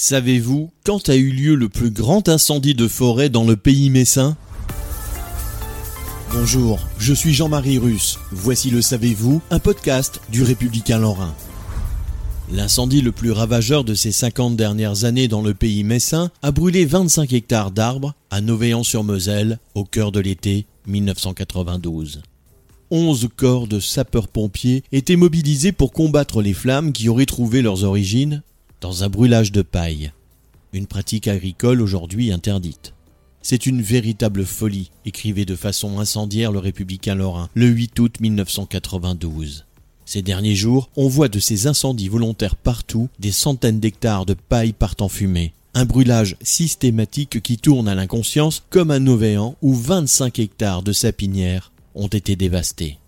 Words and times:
Savez-vous 0.00 0.70
quand 0.84 1.08
a 1.08 1.16
eu 1.16 1.32
lieu 1.32 1.56
le 1.56 1.68
plus 1.68 1.90
grand 1.90 2.28
incendie 2.28 2.76
de 2.76 2.86
forêt 2.86 3.30
dans 3.30 3.44
le 3.44 3.56
pays 3.56 3.90
messin? 3.90 4.36
Bonjour, 6.32 6.78
je 7.00 7.12
suis 7.12 7.34
Jean-Marie 7.34 7.78
Russe. 7.78 8.20
Voici 8.30 8.70
le 8.70 8.80
Savez-vous, 8.80 9.42
un 9.50 9.58
podcast 9.58 10.20
du 10.30 10.44
Républicain 10.44 11.00
Lorrain. 11.00 11.34
L'incendie 12.52 13.00
le 13.00 13.10
plus 13.10 13.32
ravageur 13.32 13.82
de 13.82 13.94
ces 13.94 14.12
50 14.12 14.54
dernières 14.54 15.02
années 15.02 15.26
dans 15.26 15.42
le 15.42 15.52
pays 15.52 15.82
messin 15.82 16.30
a 16.42 16.52
brûlé 16.52 16.84
25 16.86 17.32
hectares 17.32 17.72
d'arbres 17.72 18.14
à 18.30 18.40
Novéan-sur-Moselle 18.40 19.58
au 19.74 19.82
cœur 19.82 20.12
de 20.12 20.20
l'été 20.20 20.66
1992. 20.86 22.22
11 22.92 23.28
corps 23.34 23.66
de 23.66 23.80
sapeurs-pompiers 23.80 24.84
étaient 24.92 25.16
mobilisés 25.16 25.72
pour 25.72 25.92
combattre 25.92 26.40
les 26.40 26.54
flammes 26.54 26.92
qui 26.92 27.08
auraient 27.08 27.26
trouvé 27.26 27.62
leurs 27.62 27.82
origines 27.82 28.44
dans 28.80 29.04
un 29.04 29.08
brûlage 29.08 29.52
de 29.52 29.62
paille, 29.62 30.12
une 30.72 30.86
pratique 30.86 31.28
agricole 31.28 31.80
aujourd'hui 31.80 32.32
interdite. 32.32 32.94
C'est 33.42 33.66
une 33.66 33.82
véritable 33.82 34.44
folie, 34.44 34.90
écrivait 35.04 35.44
de 35.44 35.56
façon 35.56 36.00
incendiaire 36.00 36.52
le 36.52 36.58
républicain 36.58 37.14
lorrain 37.14 37.48
le 37.54 37.66
8 37.66 37.98
août 37.98 38.20
1992. 38.20 39.64
Ces 40.04 40.22
derniers 40.22 40.54
jours, 40.54 40.90
on 40.96 41.08
voit 41.08 41.28
de 41.28 41.38
ces 41.38 41.66
incendies 41.66 42.08
volontaires 42.08 42.56
partout, 42.56 43.08
des 43.18 43.32
centaines 43.32 43.80
d'hectares 43.80 44.26
de 44.26 44.34
paille 44.34 44.72
partent 44.72 45.02
en 45.02 45.08
fumée. 45.08 45.52
Un 45.74 45.84
brûlage 45.84 46.36
systématique 46.42 47.42
qui 47.42 47.58
tourne 47.58 47.88
à 47.88 47.94
l'inconscience 47.94 48.62
comme 48.70 48.90
un 48.90 49.00
Novéan 49.00 49.56
où 49.60 49.74
25 49.74 50.38
hectares 50.38 50.82
de 50.82 50.92
sapinières 50.92 51.72
ont 51.94 52.08
été 52.08 52.36
dévastés. 52.36 52.98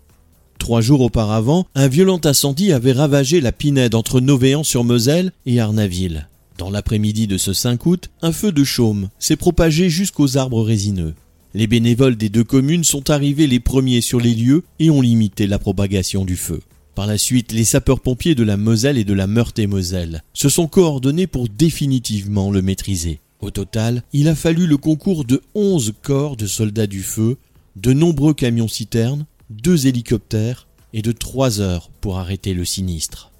Trois 0.61 0.79
jours 0.79 1.01
auparavant, 1.01 1.65
un 1.73 1.87
violent 1.87 2.21
incendie 2.23 2.71
avait 2.71 2.91
ravagé 2.91 3.41
la 3.41 3.51
Pinède 3.51 3.95
entre 3.95 4.19
Novéan-sur-Moselle 4.19 5.31
et 5.47 5.59
Arnaville. 5.59 6.29
Dans 6.59 6.69
l'après-midi 6.69 7.25
de 7.25 7.39
ce 7.39 7.51
5 7.51 7.83
août, 7.87 8.11
un 8.21 8.31
feu 8.31 8.51
de 8.51 8.63
chaume 8.63 9.09
s'est 9.17 9.37
propagé 9.37 9.89
jusqu'aux 9.89 10.37
arbres 10.37 10.61
résineux. 10.61 11.15
Les 11.55 11.65
bénévoles 11.65 12.15
des 12.15 12.29
deux 12.29 12.43
communes 12.43 12.83
sont 12.83 13.09
arrivés 13.09 13.47
les 13.47 13.59
premiers 13.59 14.01
sur 14.01 14.19
les 14.19 14.35
lieux 14.35 14.63
et 14.77 14.91
ont 14.91 15.01
limité 15.01 15.47
la 15.47 15.57
propagation 15.57 16.25
du 16.25 16.35
feu. 16.35 16.59
Par 16.93 17.07
la 17.07 17.17
suite, 17.17 17.53
les 17.53 17.63
sapeurs-pompiers 17.63 18.35
de 18.35 18.43
la 18.43 18.55
Moselle 18.55 18.99
et 18.99 19.03
de 19.03 19.15
la 19.15 19.25
Meurthe-et-Moselle 19.25 20.21
se 20.33 20.47
sont 20.47 20.67
coordonnés 20.67 21.25
pour 21.25 21.49
définitivement 21.49 22.51
le 22.51 22.61
maîtriser. 22.61 23.19
Au 23.39 23.49
total, 23.49 24.03
il 24.13 24.27
a 24.27 24.35
fallu 24.35 24.67
le 24.67 24.77
concours 24.77 25.25
de 25.25 25.41
11 25.55 25.93
corps 26.03 26.35
de 26.35 26.45
soldats 26.45 26.85
du 26.85 27.01
feu, 27.01 27.37
de 27.77 27.93
nombreux 27.93 28.35
camions-citernes, 28.35 29.25
deux 29.51 29.87
hélicoptères 29.87 30.67
et 30.93 31.01
de 31.01 31.11
trois 31.11 31.59
heures 31.59 31.89
pour 32.01 32.17
arrêter 32.17 32.53
le 32.53 32.65
sinistre. 32.65 33.31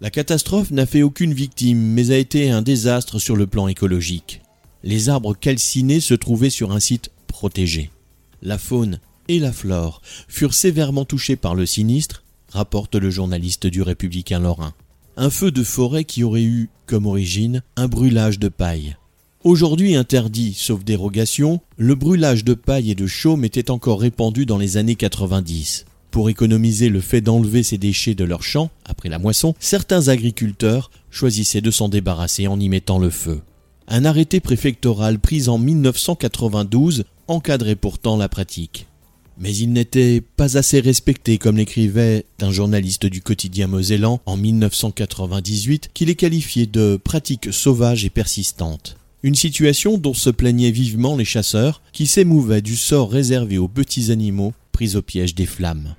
La 0.00 0.10
catastrophe 0.10 0.72
n'a 0.72 0.86
fait 0.86 1.02
aucune 1.02 1.32
victime, 1.32 1.78
mais 1.78 2.10
a 2.10 2.18
été 2.18 2.50
un 2.50 2.62
désastre 2.62 3.18
sur 3.18 3.36
le 3.36 3.46
plan 3.46 3.68
écologique. 3.68 4.42
Les 4.82 5.08
arbres 5.08 5.34
calcinés 5.34 6.00
se 6.00 6.14
trouvaient 6.14 6.50
sur 6.50 6.72
un 6.72 6.80
site 6.80 7.10
protégé. 7.28 7.90
La 8.42 8.58
faune 8.58 8.98
et 9.28 9.38
la 9.38 9.52
flore 9.52 10.02
furent 10.26 10.54
sévèrement 10.54 11.04
touchés 11.04 11.36
par 11.36 11.54
le 11.54 11.66
sinistre, 11.66 12.24
rapporte 12.50 12.96
le 12.96 13.10
journaliste 13.10 13.66
du 13.66 13.82
Républicain 13.82 14.40
Lorrain. 14.40 14.74
Un 15.16 15.30
feu 15.30 15.52
de 15.52 15.62
forêt 15.62 16.04
qui 16.04 16.24
aurait 16.24 16.42
eu 16.42 16.68
comme 16.86 17.06
origine 17.06 17.62
un 17.76 17.86
brûlage 17.86 18.38
de 18.40 18.48
paille. 18.48 18.96
Aujourd'hui 19.44 19.96
interdit, 19.96 20.54
sauf 20.56 20.84
dérogation, 20.84 21.60
le 21.76 21.96
brûlage 21.96 22.44
de 22.44 22.54
paille 22.54 22.92
et 22.92 22.94
de 22.94 23.08
chaume 23.08 23.44
était 23.44 23.72
encore 23.72 24.00
répandu 24.00 24.46
dans 24.46 24.56
les 24.56 24.76
années 24.76 24.94
90. 24.94 25.84
Pour 26.12 26.30
économiser 26.30 26.88
le 26.88 27.00
fait 27.00 27.20
d'enlever 27.20 27.64
ces 27.64 27.76
déchets 27.76 28.14
de 28.14 28.22
leurs 28.22 28.44
champs 28.44 28.70
après 28.84 29.08
la 29.08 29.18
moisson, 29.18 29.56
certains 29.58 30.06
agriculteurs 30.06 30.92
choisissaient 31.10 31.60
de 31.60 31.72
s'en 31.72 31.88
débarrasser 31.88 32.46
en 32.46 32.60
y 32.60 32.68
mettant 32.68 33.00
le 33.00 33.10
feu. 33.10 33.40
Un 33.88 34.04
arrêté 34.04 34.38
préfectoral 34.38 35.18
pris 35.18 35.48
en 35.48 35.58
1992 35.58 37.02
encadrait 37.26 37.74
pourtant 37.74 38.16
la 38.16 38.28
pratique. 38.28 38.86
Mais 39.38 39.56
il 39.56 39.72
n'était 39.72 40.22
pas 40.36 40.56
assez 40.56 40.78
respecté 40.78 41.38
comme 41.38 41.56
l'écrivait 41.56 42.26
un 42.40 42.52
journaliste 42.52 43.06
du 43.06 43.22
quotidien 43.22 43.66
mosellan 43.66 44.20
en 44.24 44.36
1998 44.36 45.90
qui 45.92 46.04
les 46.04 46.14
qualifiait 46.14 46.66
de 46.66 46.96
pratiques 47.02 47.52
sauvages 47.52 48.04
et 48.04 48.10
persistantes. 48.10 48.98
Une 49.24 49.34
situation 49.36 49.98
dont 49.98 50.14
se 50.14 50.30
plaignaient 50.30 50.72
vivement 50.72 51.16
les 51.16 51.24
chasseurs 51.24 51.80
qui 51.92 52.06
s'émouvaient 52.06 52.62
du 52.62 52.76
sort 52.76 53.10
réservé 53.10 53.56
aux 53.56 53.68
petits 53.68 54.10
animaux 54.10 54.52
pris 54.72 54.96
au 54.96 55.02
piège 55.02 55.36
des 55.36 55.46
flammes. 55.46 55.94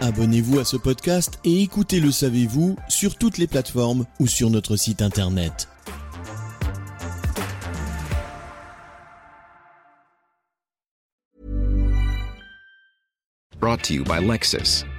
Abonnez-vous 0.00 0.58
à 0.58 0.64
ce 0.64 0.76
podcast 0.76 1.38
et 1.44 1.62
écoutez 1.62 2.00
Le 2.00 2.10
Savez-vous 2.10 2.76
sur 2.88 3.16
toutes 3.16 3.38
les 3.38 3.46
plateformes 3.46 4.06
ou 4.18 4.26
sur 4.26 4.50
notre 4.50 4.76
site 4.76 5.02
internet. 5.02 5.68
Brought 13.60 13.82
to 13.84 13.94
you 13.94 14.04
by 14.04 14.20
Lexus. 14.20 14.84